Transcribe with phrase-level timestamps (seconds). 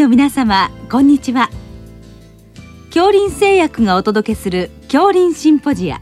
[0.00, 1.50] の皆様こんにちは。
[2.86, 6.00] 恐林製薬がお届けする恐林シンポジア。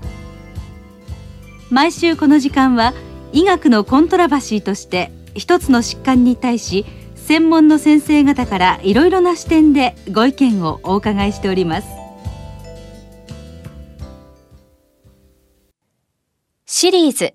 [1.69, 2.95] 毎週この時間は
[3.33, 6.87] 医学のコントラバシーとして一つの疾患に対し
[7.17, 11.89] 専門の先生方からいろいろな視点でご意見をお伺いしております。
[16.67, 17.33] シリーズ。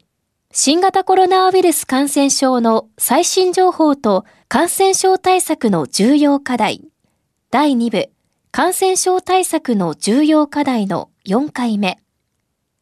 [0.56, 6.84] 新型コロナウイルス感染症の最新情報と感染症対策の重要課題。
[7.50, 8.12] 第2部。
[8.52, 11.98] 感染症対策の重要課題の4回目。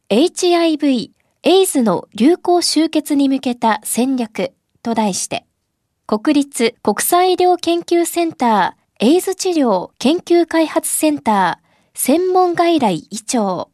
[0.10, 4.52] HIV エイズの流行終結に向けた戦略
[4.84, 5.46] と題して、
[6.08, 13.70] 国立国際医療研究センターエイズ治療研究開発センター専門外来医長、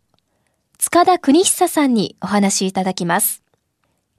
[0.77, 3.46] 塚田邦久さんにお話しいただきます。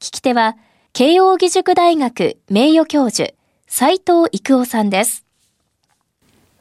[0.01, 0.57] 聞き手は、
[0.93, 3.35] 慶應義塾大学名誉教授、
[3.67, 5.25] 斉藤育夫さんです。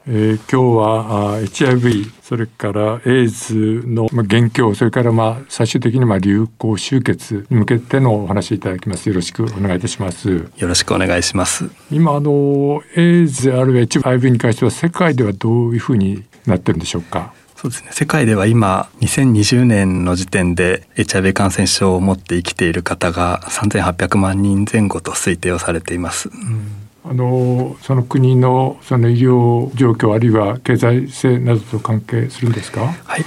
[0.08, 9.06] えー、今日はあ HIV それからエイズの、まあ、現況それからまあ最終的にまあ流行終結に向けてのお話いただきます。
[9.08, 10.30] よろしくお願いいたします。
[10.56, 11.70] よろしくお願いします。
[11.92, 17.34] 今あのエイズあるいは HIV に関しては世界ではどういうふうになってるんでしょうか？
[17.60, 32.84] そうですね世界では今2020年の時点で HIV 感染症を持って生きている方が3800万人前後と推定をされています、うんあのその国のその医療状況あるいは経済性などと関係するんですか？
[33.04, 33.24] はい。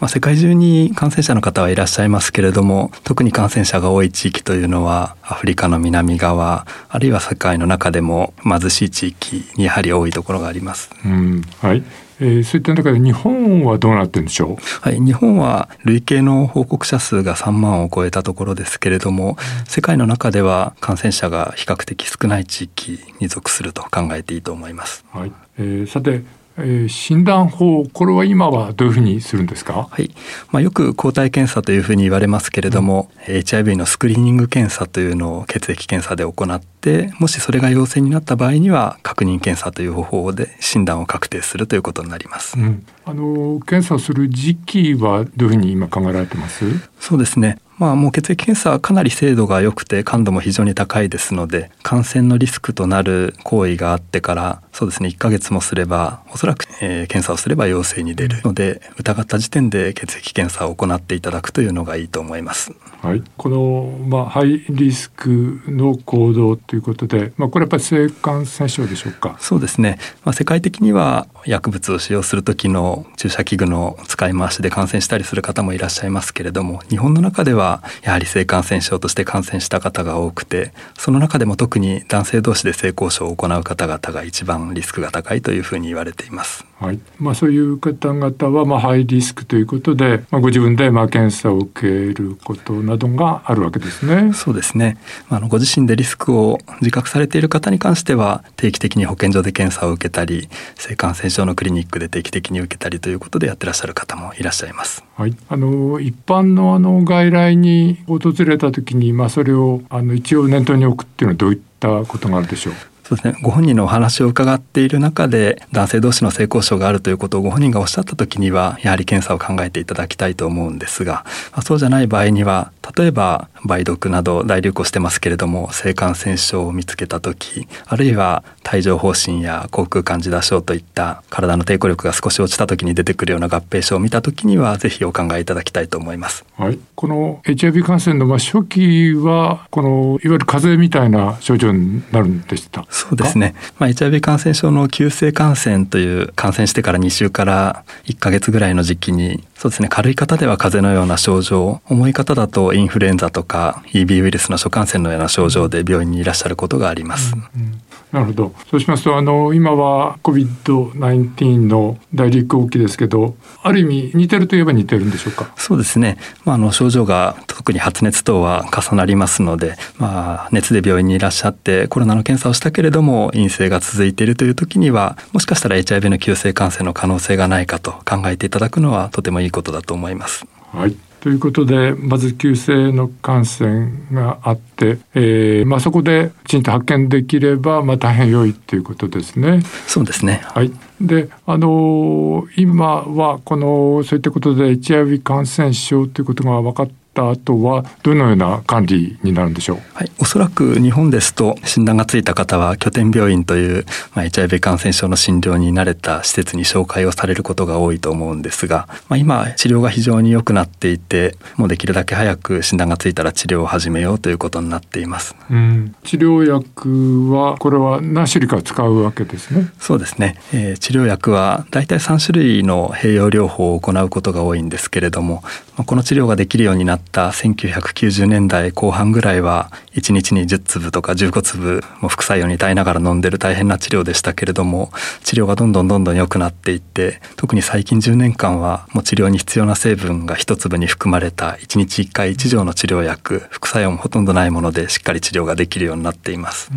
[0.00, 10.90] まあ、世界中に感染者の方はいらっしゃいますけれども特に感染者が多い地域というのはアフリカの南側あるいは世界の中でも貧しい地域にやはり多いところがあります。
[11.06, 11.82] うん、はい
[12.22, 25.04] えー、そういった中で日本はどうなってるんでしょう、はい、日本は累計の報告者数が3万を超えたところですけれども、世界の中では感染者が比較的少ない地域に属すると考えていいと思います。
[25.10, 26.22] はいえー、さて
[26.58, 30.10] えー、診断法これは今はどういうふうにするんですか、はい。
[30.50, 42.58] まあ、よく抗体検査というふうに言われますけれども、うん、HIV のスクリーニング検査というのを血液検査で行ってもしそれが陽性になった場合には確認検査という方法で診断を確定するということになります。
[42.58, 46.64] うん、あの検査する時期はどういうふうに今考えられてます？
[47.00, 47.58] そうですね。
[47.78, 55.08] まあ、もう血液検査はかなり精度が良くて感度も非常に高いですので感染のリスクとなる行為があってからそうですね。
[55.10, 58.42] 1ヶ月もすればおそらく、えー、検査をすれば陽性に出る。
[58.42, 62.72] ので疑った時点で血液検査を行っていただくというのがいいと思います。
[63.02, 69.36] はい、この、まあ、ハイリスクの行動ということで、まあ、これやっぱり性感染症でしょうか？
[69.40, 86.64] そうですね、まあ、世界的には薬物を使用する時の注射器具の使い回しで感染したりする方もいらっしゃいますけれども日本の中ではやはり性感染症として感染した方が多くてその中でも特に男性同士で性交渉を行う方々が一番リスクが高いというふうに言われています。
[86.80, 94.32] はいまあ、そういう方々はまあハイリスクということで、まあ、ご自分でまあ検査を受けることなどがあるわけですね。
[94.32, 94.96] そうですね。
[95.28, 105.04] あのご自身でリスクを自覚されている方に関しては定期的に保健所で検査を受けたり性感染症のクリニックで定期的に受けたりということでやってらっしゃる方もいらっしゃいます。
[105.16, 112.74] はい、あの一般のあの外来に訪れた時にまあそれをあの一応念頭に置くっていうのはどういったことがあるでしょう？
[113.12, 136.44] そうですね、ご本人のお話を伺っている中で男性同士の性交渉があるということをご本人がおっしゃった時にはやはり検査を考えていただきたいと思うんですが、まあ、そうじゃない場合には例えば梅毒など大流行してますけれども性感染症を見つけた時あるいは帯状疱疹や口腔カンジダ症といった体の抵抗力が少し落ちた時に出てくるような合併症を見た時にはぜひお考えいただきたいと思います。
[136.56, 157.32] はい、この HIV 感染のまあ初期はこのいわゆる風邪みたいな症状になるんでしたそうですね、まあ、HIV 感染症の急性感染という感染してから2週から1ヶ月ぐらいの時期にそうですね軽い方では風邪のような症状重い方だとインフルエンザとか EB ウイルスの諸感染のような症状で病院にいらっしゃることがあります。
[157.36, 157.80] うんうん
[158.12, 158.54] なるほど。
[158.70, 165.50] そうしますと、あの、今は COVID-19 の大流行期ですけど、ある意味似てるといえば似てるんでしょうか？
[165.56, 166.18] そうですね。
[166.44, 180.44] まあ、あの、症状が特に発熱等は重なりますので、まあ、熱で病院にいらっしゃってコロナの検査をしたけれども陰性が続いているという時には、もしかしたら HIV の急性感染の可能性がないかと考えていただくのはとてもいいことだと思います。
[180.72, 180.94] はい。
[181.22, 189.62] ということでまず急性の感染があって、えーまあ、そこできちんと発見できれば、まあ、大変良いということですね。
[189.86, 219.70] そうですね、はい、であの今はこのそういったことで HIV 感染症ということが分かっった後はどのような管理になるんでしょう、はい、おそらく日本ですと診断がついた方は拠点病院という、まあ、HIV 感染症の診療に慣れた施設に紹介をされることが多いと思うんですが、まあ、今治療が非常に良くなっていてもうできるだけ早く診断がついたら治療を始めようということになっています、うん、治療薬はこれは何種類か使うわけですね？
[219.78, 225.42] そうですね、えー、治療薬はだいたい3種類の併用療法を行うことが多いんですけれども
[225.74, 234.90] この治療ができるようになった1990年代後半ぐらいは1日に10粒とか15粒も副作用に耐えながら飲んでる大変な治療でしたけれども
[235.24, 246.70] 治療がどんどんどんどん良くなっていって特に最近10年間はもう治療に必要な成分が1粒に含まれた1日1回1錠の治療薬副作用もほとんどないものでしっかり治療ができるようになっています。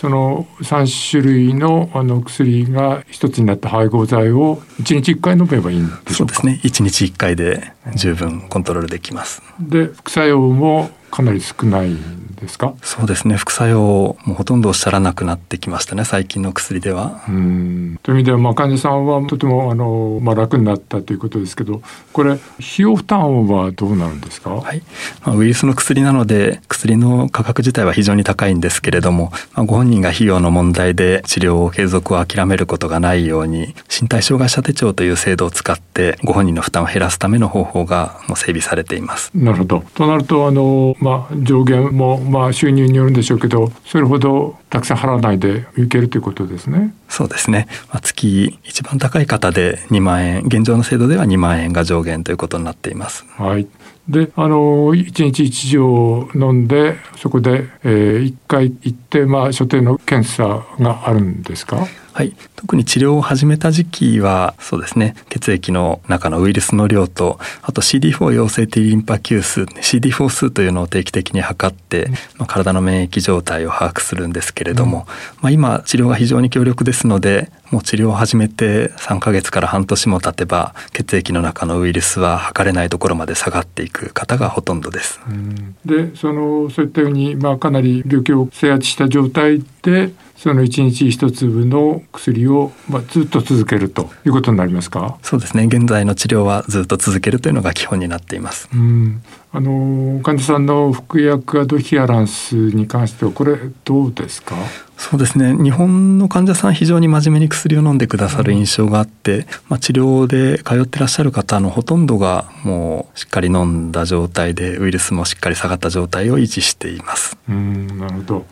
[0.00, 6.14] その3種類のあの薬が一つになった配合剤を1日1回飲めばいいんでしょうか？
[6.14, 9.42] そうですね1日1回で十分コントロールできます。
[9.60, 11.96] で副作用もかなり少ない
[12.40, 12.74] ですか？
[12.82, 13.36] そうですね。
[13.36, 17.24] 副作用もほとんどおっしゃらなくなってきましたね最近の薬では。
[17.28, 17.98] うん。
[18.02, 21.82] という意味では、まあ、患者さんはとてもあの、まあ、楽になったということですけど
[22.12, 22.40] これ費
[22.78, 24.82] 用負担はどうなるんですか、はい。
[25.24, 39.30] まあ、ウイルスの薬なので薬の価格自体は非常に高いんですけれども、まあ、ご本人が費用の問題で治療を継続を諦めることがないように身体障害者手帳という制度を使ってご本人の負担を減らすための方法がもう整備されています。
[39.34, 39.84] なるほど。
[39.94, 46.94] となるとあの、まあ、上限も、まあ、収入によるんでしょうけどそれほどたくさん払わないでいけるということですね。
[47.08, 47.66] そうですね。
[47.90, 53.24] まあ、月一番高い方で2万円、現状の制度では2万円が上限ということになっています。
[53.36, 53.66] はい。
[54.08, 61.86] で、あの一日一錠飲んでそこで、えー、1回行ってまあ所定の検査があるんですか？
[62.18, 65.14] はい、特に治療を始めた時期はそうですね。
[65.28, 75.04] 血液の中のウイルスの量とあと CD4 陽性 T リンパ球数 CD4 数というのを定期的に測って、まあ、体の免疫状態を把握するんですけれども、うん、
[75.42, 85.20] まあ、今治療が非常に強力ですのでもう治療を始めて3ヶ月から半年も経てば血液の中のウイルスは測れないところまで下がっていく方がほとんどです。
[85.28, 95.18] うん、でそのそういったように、まあ、かなり病気を制圧した状態でその1日1粒の薬を、まあ、ずっと続けるということになりますか？
[95.22, 98.68] そうですね現在の治療はずっと続けるというのが基本になっています。
[98.72, 104.54] うんあの患者さんの服薬アドヒアランスに関してはこれどうですか？
[104.98, 105.56] そうですね。
[105.56, 117.38] 日本の患者さん非常に真面目に薬を飲んでくださる印象があって、まあ、治療で通ってらっしゃる方のほとんどがもうしっかり飲んだ状態でウイルスもしっかり下がった状態を維持しています。
[117.48, 118.46] うんなるほど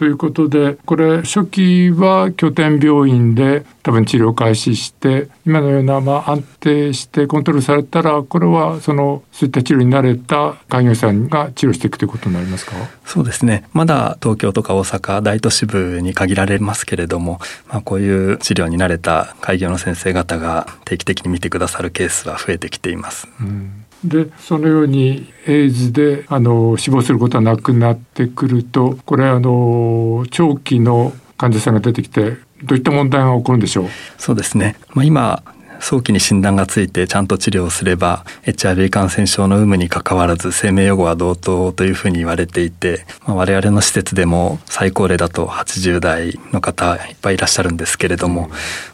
[0.00, 12.72] ということでこれ初期は拠点病院で多分治療開始して今のようなまあ安定してコントロールされたらこれはそのそういった治療に慣れた開業さんが治療していくということになりますか？
[13.04, 13.68] そうですね。
[13.74, 17.38] まだ東京とか大阪大都市部に限られますけれども、
[17.68, 23.28] まあ、こういう治療に慣れた開業の先生方が定期的に見てくださるケースは増えてきています。
[23.38, 33.86] うんでそのようにエイズであの死亡することはなくなってくるとこれあの長期の患者さんが出てきてどういった問題が起こるんでしょう？
[34.18, 35.42] そうですね、まあ、今
[35.80, 48.48] 早期に診断がついてちゃんと治療すれば HIV 感染症の有無にかかわらず生命予後は同等というふうに言われていて、まあ、我々の施設でも最高齢だと80代の方いっぱいいらっしゃるんですけれども、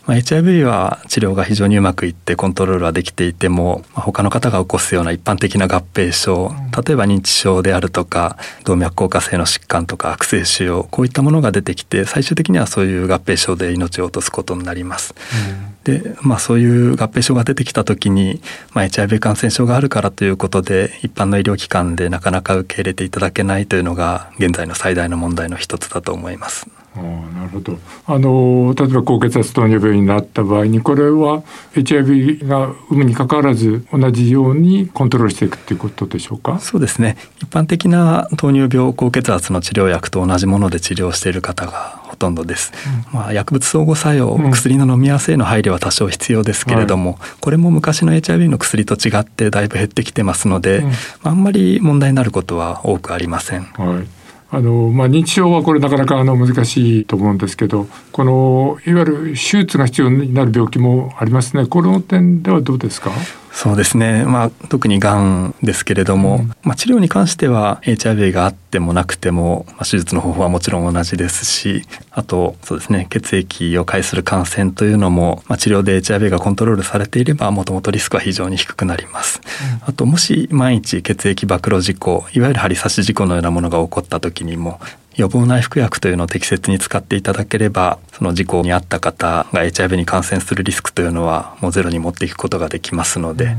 [0.07, 6.53] まあ、HIV は治療が非常にうまくいってコントロールはできていても、まあ、他の方が起こすような一般的な合併症
[6.85, 15.15] 例えば認知症であるとか動脈硬化性の疾患とか悪性腫瘍こういったものが出てきて最終的にはそういう合併症で命を落とすことになります。
[15.61, 18.43] うんで、まあ、そういう合併症が出てきた時に、
[18.73, 26.67] まあ、HIV 感染症があるからということで一般の医療機関でなかなか受け入れていただけないというのが現在の最大の問題の一つだと思います。
[26.97, 27.03] あ
[27.39, 27.79] なるほど。
[28.07, 31.43] あの例えば高血圧糖尿病になった場合にこれは
[31.75, 36.59] HIV が有無にかかわらず同じようにコントロールしていくということでしょうか？
[36.59, 37.17] そうですね。
[37.43, 42.73] 一般的な糖尿病高血圧の治療薬と同じもので治療している方がほとんどです、
[43.13, 50.93] うん、まあ、薬物相互作用、うん、薬の飲み合わせへの配慮は多少必要ですけれども、はい、これも昔の HIV の薬と違ってだいぶ減ってきてますので、うん、
[51.25, 53.65] あんまり問題になることは多くありません。
[53.65, 54.16] はい
[54.49, 61.67] あのまあ、認知症はこれなかなかあの難しいと思うんですけどこのいわゆる手術が必要になる病気もありますね。
[61.67, 63.11] この点ではどうですか？
[63.57, 79.41] そうですね、まあ、特にがんですけれども、うん、まあ、治療に関しては HIV があってもなくても、まあ、手術の方法はもちろん同じですしあとそうですね血液を介する感染というのも、まあ、治療で HIV がコントロールされていればもともとリスクは非常に低くなります、
[79.83, 84.81] うん、あともし万一血液暴露事故いわゆる針刺し事故のようなものが起こった時にも
[85.17, 93.57] 予防内服薬というのを適切に使っていただければその事故に遭った方が HIV に感染するリスクというのはもうゼロに持っていくことができますので、うん、ま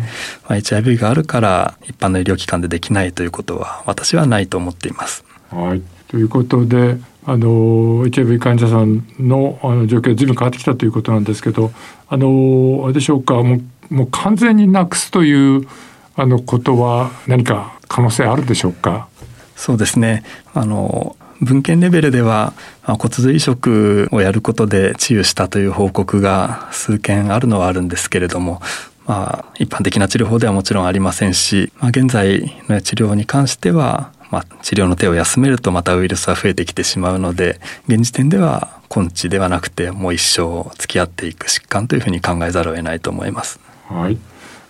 [0.49, 5.25] あ、HIV があるから一般の医療機関でできないということは私はないと思っています。
[5.49, 11.71] はい、ということであの HIV 患者さんのあの状況が随分変わってきたということなんですけど
[12.07, 15.67] あのあれでしょうかもうもう完全になくすという
[16.15, 19.07] あのことは何か可能性あるでしょうか？
[19.55, 20.23] そうですね。
[20.53, 22.53] あの文献レベルでは
[22.83, 28.61] 骨髄移植をやることで治癒したという報告が数件あるのはあるんですけれども
[29.07, 43.59] まあ、一般的な治療法ではもちろんありませんし、まあ、現在の治療に関しては、まあ、治療の手を休めるとまたウイルスは増えてきてしまうので現時点では根治ではなくてもう一生付き合っていく疾患というふうに考えざるを得ないと思います。
[43.87, 44.17] はい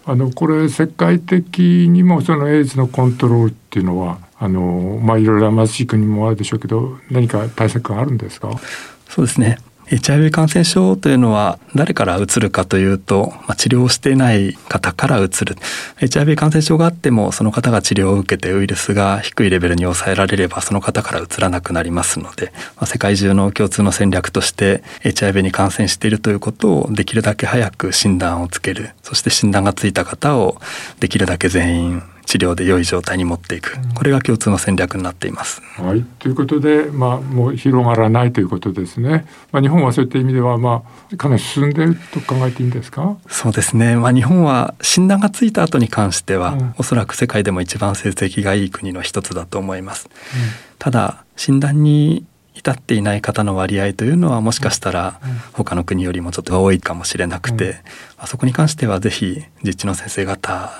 [0.09, 1.59] あのこれ世界的
[1.89, 8.51] にもそのエイズのコントロールっていうのはあのまあいろいろ貧しい国もあるでしょうけど何か対策があるんですか？
[9.09, 9.57] そうですね。
[9.89, 15.55] HIV 感染症というのは誰からうつるかというと、まあ、治療してない方からうつる。
[16.01, 28.89] HIV 感染症があってもその方が治療を受けてウイルスが低いレベルに抑えられればその方からうつらなくなりますので、まあ、世界中の共通の戦略として HIV に感染しているということをできるだけ早く診断をつける。
[29.03, 30.59] そして診断がついた方を
[30.99, 33.77] できるだけ全員治療で良い状態に持っていく。
[33.95, 35.61] これが共通の戦略になっています。
[35.77, 39.25] はい、ということで、まあ、もう広がらないということですね。
[39.53, 43.17] まあ、日本はそういった意味では、まあ、かなり進んでいると考えていいんですか？
[43.29, 50.09] そうですね、まあ、日本は診断がついた後に関しては、うん、おそらく世界でも一番成績がいい国の一つだと思います。
[50.09, 50.41] うん、
[50.79, 55.21] ただ診断に至っていない方の割合というのはもしかしたら
[55.53, 57.75] 他の国よりもちょっと多いかもしれなくて、うん、
[58.17, 60.71] あそこに関してはぜひ実地の先生方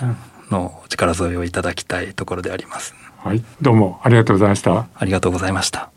[0.50, 2.94] の力添えをいただきたいところであります。
[3.18, 4.88] はい、どうもありがとうございました。
[4.96, 5.92] ありがとうございました。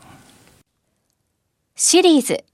[1.76, 2.44] シリーズ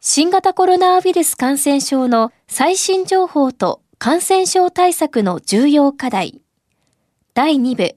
[0.00, 6.42] 新型コロナウイルス感染症の最新情報と感染症対策の重要課題
[7.32, 7.96] 第2部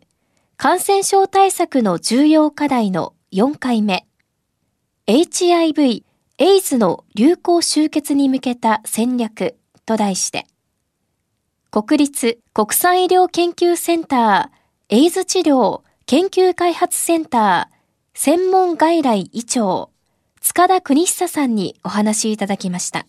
[0.55, 4.07] 感染症対策の重要課題の4回目
[5.05, 6.05] HIV
[6.39, 10.45] エイズの流行終結に向けた戦略と題して
[11.79, 17.75] 国立国際医療研究センターエイズ治療研究開発センター
[18.15, 19.91] 専門外来医長
[20.41, 23.05] 塚田邦久さんにお話いただきました。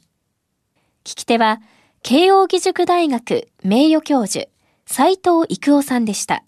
[1.03, 1.63] 聞き手は
[2.03, 4.51] 慶應義塾大学名誉教授
[4.85, 6.45] 斎藤育夫さんでした。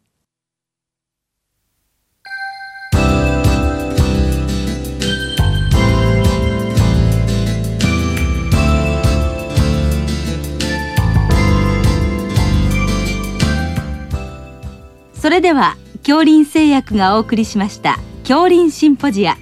[15.21, 19.37] それでは恐林製薬がお送りしました恐林シンポジア。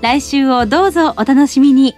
[0.00, 1.94] 来週をどうぞお楽しみに。